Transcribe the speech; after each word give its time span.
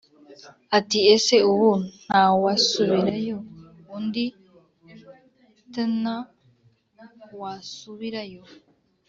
ati 0.77 0.97
ese 1.13 1.35
ubu 1.51 1.71
ntawasubirayo 2.05 3.37
undi 3.95 4.25
tna 5.73 6.15
wasubirayo. 7.39 8.41